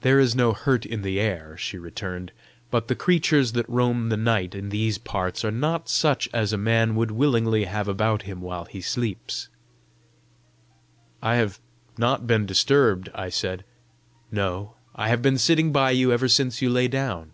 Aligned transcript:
"There 0.00 0.18
is 0.18 0.34
no 0.34 0.54
hurt 0.54 0.86
in 0.86 1.02
the 1.02 1.20
air," 1.20 1.54
she 1.58 1.76
returned; 1.76 2.32
"but 2.70 2.88
the 2.88 2.94
creatures 2.94 3.52
that 3.52 3.68
roam 3.68 4.08
the 4.08 4.16
night 4.16 4.54
in 4.54 4.70
these 4.70 4.96
parts 4.96 5.44
are 5.44 5.50
not 5.50 5.86
such 5.86 6.30
as 6.32 6.54
a 6.54 6.56
man 6.56 6.94
would 6.94 7.10
willingly 7.10 7.64
have 7.64 7.86
about 7.86 8.22
him 8.22 8.40
while 8.40 8.64
he 8.64 8.80
sleeps." 8.80 9.50
"I 11.20 11.34
have 11.34 11.60
not 11.98 12.26
been 12.26 12.46
disturbed," 12.46 13.10
I 13.14 13.28
said. 13.28 13.66
"No; 14.32 14.76
I 14.94 15.10
have 15.10 15.20
been 15.20 15.36
sitting 15.36 15.72
by 15.72 15.90
you 15.90 16.10
ever 16.10 16.26
since 16.26 16.62
you 16.62 16.70
lay 16.70 16.88
down." 16.88 17.32